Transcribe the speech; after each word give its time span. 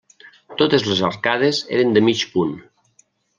Totes 0.61 0.85
les 0.91 1.01
arcades 1.09 1.59
eren 1.81 1.93
de 1.99 2.03
mig 2.07 2.25
punt. 2.33 2.57